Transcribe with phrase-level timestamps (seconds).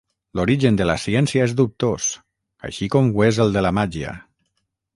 [0.37, 2.07] L'origen de la ciència és dubtós,
[2.71, 4.19] així com ho és el de la màgia.